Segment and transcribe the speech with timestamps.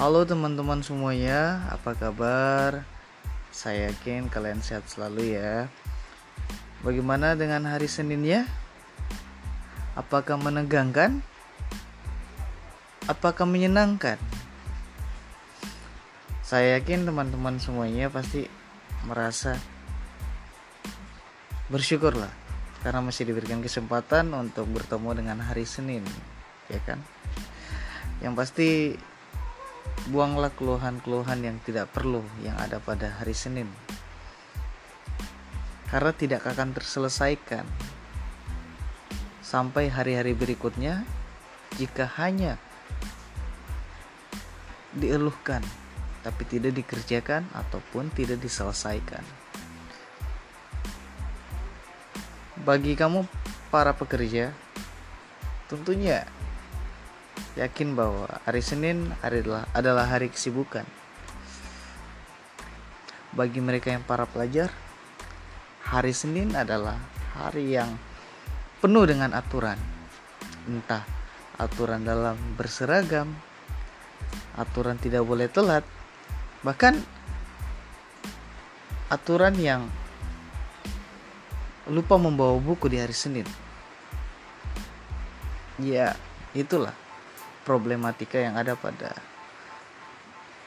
[0.00, 2.88] Halo teman-teman semuanya, apa kabar?
[3.52, 5.68] Saya yakin kalian sehat selalu ya.
[6.80, 8.48] Bagaimana dengan hari Seninnya?
[9.92, 11.20] Apakah menegangkan?
[13.12, 14.16] Apakah menyenangkan?
[16.48, 18.48] Saya yakin teman-teman semuanya pasti
[19.04, 19.60] merasa
[21.68, 22.32] bersyukurlah
[22.80, 26.08] karena masih diberikan kesempatan untuk bertemu dengan hari Senin,
[26.72, 27.04] ya kan?
[28.24, 28.70] Yang pasti
[30.08, 33.68] buanglah keluhan-keluhan yang tidak perlu yang ada pada hari Senin.
[35.92, 37.66] Karena tidak akan terselesaikan
[39.44, 41.04] sampai hari-hari berikutnya
[41.76, 42.56] jika hanya
[44.94, 45.60] dieluhkan
[46.20, 49.24] tapi tidak dikerjakan ataupun tidak diselesaikan.
[52.60, 53.24] Bagi kamu
[53.72, 54.52] para pekerja,
[55.72, 56.28] tentunya
[57.58, 60.86] yakin bahwa hari Senin adalah hari kesibukan.
[63.30, 64.70] Bagi mereka yang para pelajar,
[65.86, 66.98] hari Senin adalah
[67.36, 67.94] hari yang
[68.82, 69.78] penuh dengan aturan.
[70.66, 71.04] Entah
[71.60, 73.30] aturan dalam berseragam,
[74.56, 75.84] aturan tidak boleh telat,
[76.64, 76.96] bahkan
[79.12, 79.86] aturan yang
[81.90, 83.46] lupa membawa buku di hari Senin.
[85.80, 86.12] Ya,
[86.52, 86.92] itulah
[87.62, 89.12] problematika yang ada pada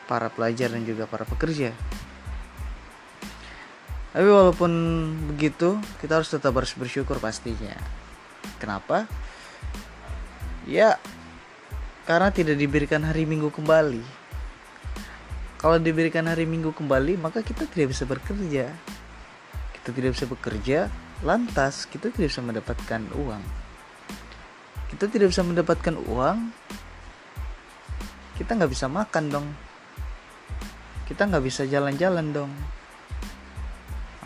[0.06, 1.72] para pelajar dan juga para pekerja.
[4.14, 4.72] Tapi walaupun
[5.34, 7.74] begitu, kita harus tetap harus bersyukur pastinya.
[8.62, 9.10] Kenapa?
[10.70, 11.02] Ya,
[12.06, 14.06] karena tidak diberikan hari Minggu kembali.
[15.58, 18.70] Kalau diberikan hari Minggu kembali, maka kita tidak bisa bekerja.
[19.82, 20.80] Kita tidak bisa bekerja,
[21.26, 23.44] lantas kita tidak bisa mendapatkan uang.
[24.94, 26.54] Kita tidak bisa mendapatkan uang,
[28.34, 29.48] kita nggak bisa makan dong.
[31.06, 32.52] Kita nggak bisa jalan-jalan dong.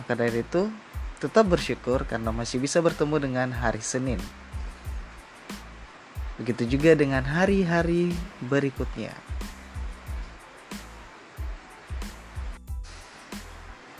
[0.00, 0.72] Maka dari itu
[1.20, 4.20] tetap bersyukur karena masih bisa bertemu dengan hari Senin.
[6.40, 9.12] Begitu juga dengan hari-hari berikutnya.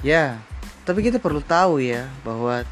[0.00, 0.41] Ya
[0.88, 2.65] tapi kita perlu tahu ya bahwa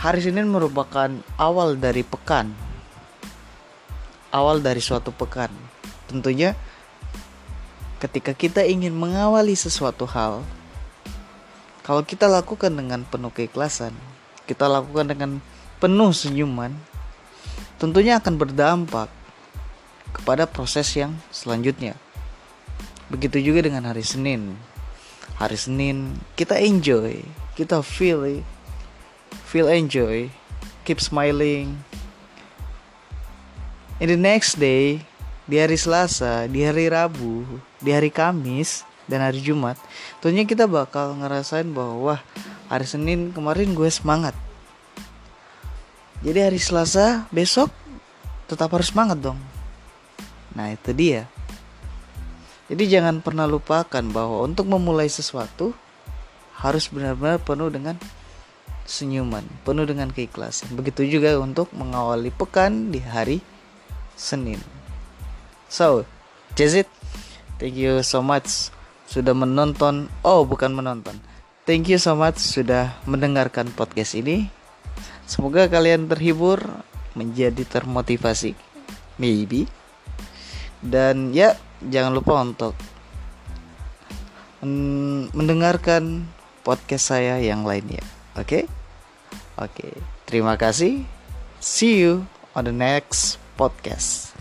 [0.00, 2.56] hari Senin merupakan awal dari pekan.
[4.32, 5.65] Awal dari suatu pekan
[6.06, 6.54] Tentunya
[7.98, 10.46] ketika kita ingin mengawali sesuatu hal,
[11.86, 13.94] kalau kita lakukan dengan penuh keikhlasan,
[14.46, 15.30] kita lakukan dengan
[15.78, 16.74] penuh senyuman,
[17.78, 19.06] tentunya akan berdampak
[20.10, 21.94] kepada proses yang selanjutnya.
[23.06, 24.58] Begitu juga dengan hari Senin.
[25.38, 27.22] Hari Senin kita enjoy,
[27.54, 28.42] kita feel
[29.46, 30.26] feel enjoy,
[30.82, 31.78] keep smiling.
[34.02, 35.06] In the next day,
[35.46, 37.46] di hari Selasa, di hari Rabu,
[37.78, 39.78] di hari Kamis, dan hari Jumat,
[40.18, 42.18] tentunya kita bakal ngerasain bahwa
[42.66, 44.34] hari Senin kemarin gue semangat.
[46.26, 47.70] Jadi hari Selasa besok
[48.50, 49.38] tetap harus semangat dong.
[50.58, 51.30] Nah itu dia.
[52.66, 55.70] Jadi jangan pernah lupakan bahwa untuk memulai sesuatu
[56.58, 57.94] harus benar-benar penuh dengan
[58.82, 60.74] senyuman, penuh dengan keikhlasan.
[60.74, 63.38] Begitu juga untuk mengawali pekan di hari
[64.18, 64.75] Senin.
[65.66, 66.06] So,
[66.54, 66.88] that's it.
[67.56, 68.70] Thank you so much
[69.08, 70.12] sudah menonton.
[70.22, 71.16] Oh, bukan menonton.
[71.66, 74.46] Thank you so much sudah mendengarkan podcast ini.
[75.26, 76.62] Semoga kalian terhibur,
[77.18, 78.54] menjadi termotivasi.
[79.18, 79.66] Maybe.
[80.78, 82.74] Dan ya, jangan lupa untuk
[85.34, 86.26] mendengarkan
[86.62, 88.02] podcast saya yang lainnya.
[88.38, 88.46] Oke?
[88.46, 88.64] Okay?
[89.58, 89.72] Oke.
[89.72, 89.94] Okay.
[90.26, 91.06] Terima kasih.
[91.62, 94.35] See you on the next podcast.